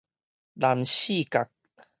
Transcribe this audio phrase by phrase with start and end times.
[0.55, 1.47] 南勢角